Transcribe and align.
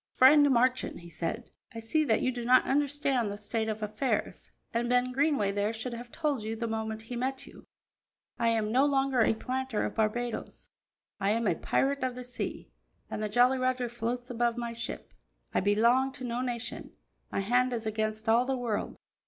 "Friend 0.15 0.49
Marchand," 0.49 1.01
he 1.01 1.11
said, 1.11 1.51
"I 1.75 1.79
see 1.79 2.03
that 2.05 2.23
you 2.23 2.31
do 2.31 2.43
not 2.43 2.65
understand 2.65 3.31
the 3.31 3.37
state 3.37 3.69
of 3.69 3.83
affairs, 3.83 4.49
and 4.73 4.89
Ben 4.89 5.11
Greenway 5.11 5.51
there 5.51 5.71
should 5.71 5.93
have 5.93 6.11
told 6.11 6.41
you 6.41 6.55
the 6.55 6.65
moment 6.67 7.03
he 7.03 7.15
met 7.15 7.45
you. 7.45 7.67
I 8.39 8.49
am 8.49 8.71
no 8.71 8.83
longer 8.83 9.21
a 9.21 9.35
planter 9.35 9.85
of 9.85 9.93
Barbadoes; 9.93 10.71
I 11.19 11.29
am 11.29 11.45
a 11.45 11.53
pirate 11.53 12.03
of 12.03 12.15
the 12.15 12.23
sea, 12.23 12.71
and 13.11 13.21
the 13.21 13.29
Jolly 13.29 13.59
Roger 13.59 13.89
floats 13.89 14.31
above 14.31 14.57
my 14.57 14.73
ship. 14.73 15.13
I 15.53 15.59
belong 15.59 16.11
to 16.13 16.23
no 16.23 16.41
nation; 16.41 16.93
my 17.31 17.41
hand 17.41 17.71
is 17.71 17.85
against 17.85 18.27
all 18.27 18.45
the 18.45 18.57
world. 18.57 18.97